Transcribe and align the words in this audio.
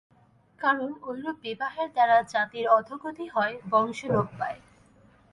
কারণ 0.61 0.89
ঐরূপ 1.03 1.35
বিবাহের 1.43 1.89
দ্বারা 1.91 2.17
জাতির 2.33 2.65
অধোগতি 2.69 3.25
হয়, 3.27 3.55
বংশ 3.71 3.99
লোপ 4.05 4.27
পায়। 4.39 4.59